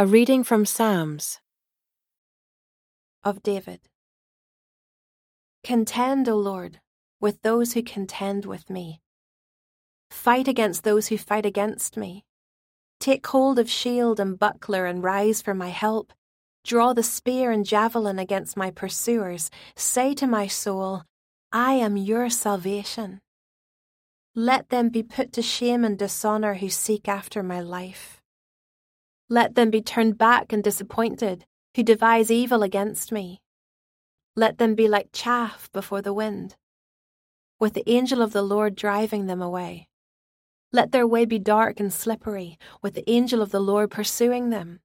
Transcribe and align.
A 0.00 0.06
reading 0.06 0.44
from 0.44 0.64
Psalms 0.64 1.40
of 3.22 3.42
David. 3.42 3.80
Contend, 5.62 6.26
O 6.26 6.36
Lord, 6.36 6.80
with 7.20 7.42
those 7.42 7.74
who 7.74 7.82
contend 7.82 8.46
with 8.46 8.70
me. 8.70 9.02
Fight 10.10 10.48
against 10.48 10.84
those 10.84 11.08
who 11.08 11.18
fight 11.18 11.44
against 11.44 11.98
me. 11.98 12.24
Take 12.98 13.26
hold 13.26 13.58
of 13.58 13.68
shield 13.68 14.18
and 14.18 14.38
buckler 14.38 14.86
and 14.86 15.04
rise 15.04 15.42
for 15.42 15.52
my 15.52 15.68
help. 15.68 16.14
Draw 16.64 16.94
the 16.94 17.02
spear 17.02 17.50
and 17.50 17.66
javelin 17.66 18.18
against 18.18 18.56
my 18.56 18.70
pursuers. 18.70 19.50
Say 19.76 20.14
to 20.14 20.26
my 20.26 20.46
soul, 20.46 21.02
I 21.52 21.74
am 21.74 21.98
your 21.98 22.30
salvation. 22.30 23.20
Let 24.34 24.70
them 24.70 24.88
be 24.88 25.02
put 25.02 25.34
to 25.34 25.42
shame 25.42 25.84
and 25.84 25.98
dishonour 25.98 26.54
who 26.54 26.70
seek 26.70 27.06
after 27.06 27.42
my 27.42 27.60
life. 27.60 28.19
Let 29.32 29.54
them 29.54 29.70
be 29.70 29.80
turned 29.80 30.18
back 30.18 30.52
and 30.52 30.62
disappointed, 30.62 31.46
who 31.76 31.84
devise 31.84 32.32
evil 32.32 32.64
against 32.64 33.12
me. 33.12 33.40
Let 34.34 34.58
them 34.58 34.74
be 34.74 34.88
like 34.88 35.10
chaff 35.12 35.70
before 35.72 36.02
the 36.02 36.12
wind, 36.12 36.56
with 37.60 37.74
the 37.74 37.88
angel 37.88 38.22
of 38.22 38.32
the 38.32 38.42
Lord 38.42 38.74
driving 38.74 39.26
them 39.26 39.40
away. 39.40 39.86
Let 40.72 40.90
their 40.90 41.06
way 41.06 41.26
be 41.26 41.38
dark 41.38 41.78
and 41.78 41.92
slippery, 41.92 42.58
with 42.82 42.94
the 42.94 43.08
angel 43.08 43.40
of 43.40 43.52
the 43.52 43.60
Lord 43.60 43.92
pursuing 43.92 44.50
them. 44.50 44.80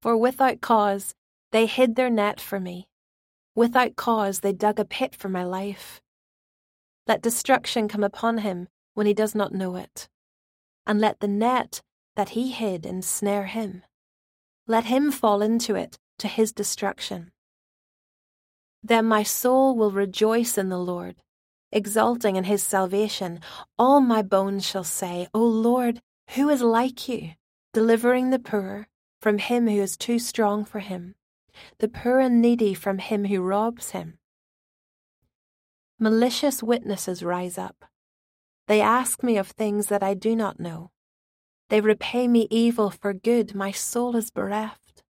For 0.00 0.16
without 0.16 0.62
cause 0.62 1.14
they 1.50 1.66
hid 1.66 1.94
their 1.94 2.08
net 2.08 2.40
for 2.40 2.58
me. 2.58 2.88
Without 3.54 3.96
cause 3.96 4.40
they 4.40 4.54
dug 4.54 4.80
a 4.80 4.86
pit 4.86 5.14
for 5.14 5.28
my 5.28 5.44
life. 5.44 6.00
Let 7.06 7.20
destruction 7.20 7.86
come 7.86 8.02
upon 8.02 8.38
him 8.38 8.68
when 8.94 9.06
he 9.06 9.12
does 9.12 9.34
not 9.34 9.52
know 9.52 9.76
it. 9.76 10.08
And 10.86 11.02
let 11.02 11.20
the 11.20 11.28
net 11.28 11.82
that 12.16 12.30
he 12.30 12.52
hid 12.52 12.86
ensnare 12.86 13.46
him. 13.46 13.82
Let 14.66 14.84
him 14.84 15.10
fall 15.10 15.42
into 15.42 15.74
it 15.74 15.98
to 16.18 16.28
his 16.28 16.52
destruction. 16.52 17.32
Then 18.82 19.06
my 19.06 19.22
soul 19.22 19.76
will 19.76 19.90
rejoice 19.90 20.58
in 20.58 20.68
the 20.68 20.78
Lord, 20.78 21.16
exulting 21.70 22.36
in 22.36 22.44
his 22.44 22.62
salvation. 22.62 23.40
All 23.78 24.00
my 24.00 24.22
bones 24.22 24.66
shall 24.66 24.84
say, 24.84 25.28
O 25.32 25.42
Lord, 25.42 26.00
who 26.30 26.48
is 26.48 26.62
like 26.62 27.08
you, 27.08 27.32
delivering 27.72 28.30
the 28.30 28.38
poor 28.38 28.88
from 29.20 29.38
him 29.38 29.68
who 29.68 29.80
is 29.80 29.96
too 29.96 30.18
strong 30.18 30.64
for 30.64 30.80
him, 30.80 31.14
the 31.78 31.88
poor 31.88 32.18
and 32.18 32.40
needy 32.40 32.74
from 32.74 32.98
him 32.98 33.26
who 33.26 33.40
robs 33.40 33.90
him? 33.90 34.18
Malicious 35.98 36.62
witnesses 36.62 37.22
rise 37.22 37.58
up. 37.58 37.84
They 38.68 38.80
ask 38.80 39.22
me 39.22 39.36
of 39.36 39.48
things 39.48 39.86
that 39.88 40.02
I 40.02 40.14
do 40.14 40.34
not 40.34 40.58
know. 40.58 40.91
They 41.72 41.80
repay 41.80 42.28
me 42.28 42.48
evil 42.50 42.90
for 42.90 43.14
good, 43.14 43.54
my 43.54 43.70
soul 43.70 44.14
is 44.14 44.30
bereft. 44.30 45.02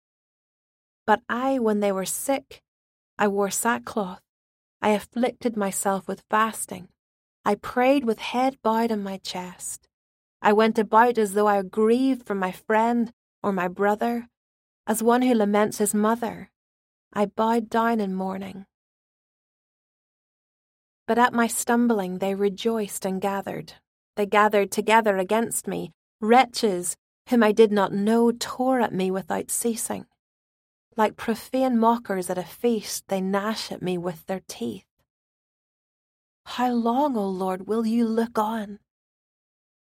But 1.04 1.20
I, 1.28 1.58
when 1.58 1.80
they 1.80 1.90
were 1.90 2.04
sick, 2.04 2.62
I 3.18 3.26
wore 3.26 3.50
sackcloth. 3.50 4.22
I 4.80 4.90
afflicted 4.90 5.56
myself 5.56 6.06
with 6.06 6.22
fasting. 6.30 6.86
I 7.44 7.56
prayed 7.56 8.04
with 8.04 8.20
head 8.20 8.58
bowed 8.62 8.92
on 8.92 9.02
my 9.02 9.16
chest. 9.16 9.88
I 10.40 10.52
went 10.52 10.78
about 10.78 11.18
as 11.18 11.34
though 11.34 11.48
I 11.48 11.60
grieved 11.62 12.28
for 12.28 12.36
my 12.36 12.52
friend 12.52 13.12
or 13.42 13.50
my 13.50 13.66
brother, 13.66 14.28
as 14.86 15.02
one 15.02 15.22
who 15.22 15.34
laments 15.34 15.78
his 15.78 15.94
mother. 15.94 16.52
I 17.12 17.26
bowed 17.26 17.70
down 17.70 17.98
in 17.98 18.14
mourning. 18.14 18.66
But 21.08 21.18
at 21.18 21.34
my 21.34 21.48
stumbling 21.48 22.18
they 22.18 22.36
rejoiced 22.36 23.04
and 23.04 23.20
gathered. 23.20 23.72
They 24.14 24.26
gathered 24.26 24.70
together 24.70 25.16
against 25.16 25.66
me 25.66 25.92
Wretches, 26.22 26.96
whom 27.28 27.42
I 27.42 27.50
did 27.50 27.72
not 27.72 27.92
know, 27.92 28.30
tore 28.30 28.80
at 28.80 28.94
me 28.94 29.10
without 29.10 29.50
ceasing. 29.50 30.06
Like 30.96 31.16
profane 31.16 31.76
mockers 31.78 32.30
at 32.30 32.38
a 32.38 32.44
feast, 32.44 33.08
they 33.08 33.20
gnash 33.20 33.72
at 33.72 33.82
me 33.82 33.98
with 33.98 34.24
their 34.26 34.40
teeth. 34.46 34.86
How 36.46 36.72
long, 36.72 37.16
O 37.16 37.26
Lord, 37.26 37.66
will 37.66 37.84
you 37.84 38.06
look 38.06 38.38
on? 38.38 38.78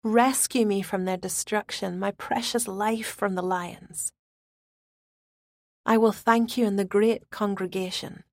Rescue 0.02 0.66
me 0.66 0.82
from 0.82 1.04
their 1.04 1.18
destruction, 1.18 2.00
my 2.00 2.12
precious 2.12 2.68
life 2.68 3.08
from 3.08 3.36
the 3.36 3.42
lions. 3.42 4.14
I 5.86 5.98
will 5.98 6.14
thank 6.14 6.58
you 6.58 6.66
in 6.66 6.78
the 6.78 6.86
great 6.86 7.30
congregation. 7.32 8.24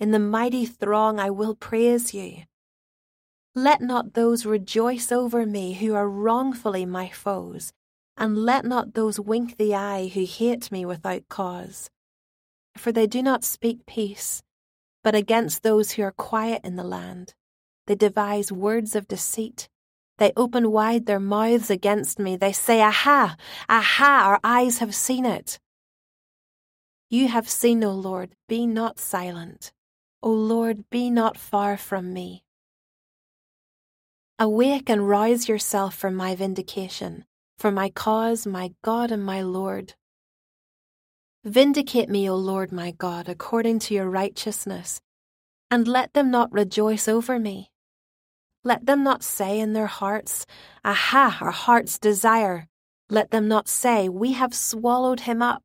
In 0.00 0.12
the 0.12 0.18
mighty 0.18 0.64
throng, 0.64 1.20
I 1.20 1.28
will 1.28 1.54
praise 1.54 2.14
you. 2.14 2.44
Let 3.58 3.80
not 3.80 4.14
those 4.14 4.46
rejoice 4.46 5.10
over 5.10 5.44
me 5.44 5.72
who 5.72 5.92
are 5.92 6.08
wrongfully 6.08 6.86
my 6.86 7.08
foes, 7.08 7.72
and 8.16 8.38
let 8.38 8.64
not 8.64 8.94
those 8.94 9.18
wink 9.18 9.56
the 9.56 9.74
eye 9.74 10.06
who 10.06 10.24
hate 10.24 10.70
me 10.70 10.86
without 10.86 11.28
cause. 11.28 11.90
For 12.76 12.92
they 12.92 13.08
do 13.08 13.20
not 13.20 13.42
speak 13.42 13.84
peace, 13.84 14.44
but 15.02 15.16
against 15.16 15.64
those 15.64 15.90
who 15.90 16.02
are 16.02 16.12
quiet 16.12 16.60
in 16.62 16.76
the 16.76 16.84
land. 16.84 17.34
They 17.88 17.96
devise 17.96 18.52
words 18.52 18.94
of 18.94 19.08
deceit. 19.08 19.68
They 20.18 20.32
open 20.36 20.70
wide 20.70 21.06
their 21.06 21.18
mouths 21.18 21.68
against 21.68 22.20
me. 22.20 22.36
They 22.36 22.52
say, 22.52 22.80
Aha! 22.80 23.34
Aha! 23.68 24.22
Our 24.24 24.40
eyes 24.44 24.78
have 24.78 24.94
seen 24.94 25.26
it. 25.26 25.58
You 27.10 27.26
have 27.26 27.48
seen, 27.48 27.82
O 27.82 27.90
Lord, 27.90 28.36
be 28.48 28.68
not 28.68 29.00
silent. 29.00 29.72
O 30.22 30.30
Lord, 30.30 30.88
be 30.90 31.10
not 31.10 31.36
far 31.36 31.76
from 31.76 32.12
me. 32.12 32.44
Awake 34.40 34.88
and 34.88 35.08
rouse 35.08 35.48
yourself 35.48 35.96
for 35.96 36.12
my 36.12 36.36
vindication, 36.36 37.24
for 37.58 37.72
my 37.72 37.90
cause, 37.90 38.46
my 38.46 38.72
God 38.84 39.10
and 39.10 39.24
my 39.24 39.42
Lord. 39.42 39.94
Vindicate 41.44 42.08
me, 42.08 42.30
O 42.30 42.36
Lord 42.36 42.70
my 42.70 42.92
God, 42.92 43.28
according 43.28 43.80
to 43.80 43.94
your 43.94 44.08
righteousness, 44.08 45.00
and 45.72 45.88
let 45.88 46.12
them 46.12 46.30
not 46.30 46.52
rejoice 46.52 47.08
over 47.08 47.40
me. 47.40 47.72
Let 48.62 48.86
them 48.86 49.02
not 49.02 49.24
say 49.24 49.58
in 49.58 49.72
their 49.72 49.88
hearts, 49.88 50.46
Aha, 50.84 51.38
our 51.40 51.50
heart's 51.50 51.98
desire. 51.98 52.68
Let 53.10 53.32
them 53.32 53.48
not 53.48 53.66
say, 53.66 54.08
We 54.08 54.34
have 54.34 54.54
swallowed 54.54 55.20
him 55.20 55.42
up. 55.42 55.64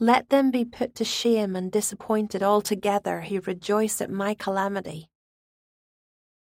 Let 0.00 0.30
them 0.30 0.50
be 0.50 0.64
put 0.64 0.94
to 0.94 1.04
shame 1.04 1.54
and 1.54 1.70
disappointed 1.70 2.42
altogether 2.42 3.20
who 3.20 3.42
rejoice 3.42 4.00
at 4.00 4.10
my 4.10 4.32
calamity. 4.32 5.10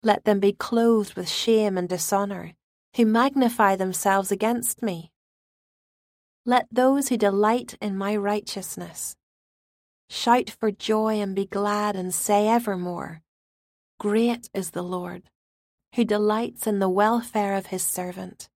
Let 0.03 0.25
them 0.25 0.39
be 0.39 0.53
clothed 0.53 1.15
with 1.15 1.29
shame 1.29 1.77
and 1.77 1.87
dishonour, 1.87 2.53
who 2.95 3.05
magnify 3.05 3.75
themselves 3.75 4.31
against 4.31 4.81
me. 4.81 5.11
Let 6.45 6.67
those 6.71 7.09
who 7.09 7.17
delight 7.17 7.77
in 7.81 7.97
my 7.97 8.15
righteousness 8.15 9.15
shout 10.09 10.49
for 10.49 10.71
joy 10.71 11.21
and 11.21 11.35
be 11.35 11.45
glad 11.45 11.95
and 11.95 12.13
say 12.13 12.47
evermore, 12.47 13.21
Great 13.99 14.49
is 14.53 14.71
the 14.71 14.81
Lord, 14.81 15.23
who 15.95 16.03
delights 16.03 16.67
in 16.67 16.79
the 16.79 16.89
welfare 16.89 17.55
of 17.55 17.67
his 17.67 17.83
servant. 17.83 18.49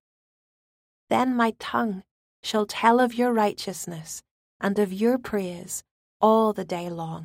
Then 1.09 1.35
my 1.35 1.53
tongue 1.59 2.03
shall 2.43 2.65
tell 2.65 2.99
of 2.99 3.13
your 3.13 3.31
righteousness 3.31 4.23
and 4.59 4.77
of 4.79 4.91
your 4.91 5.17
praise 5.17 5.83
all 6.19 6.53
the 6.53 6.65
day 6.65 6.89
long. 6.89 7.23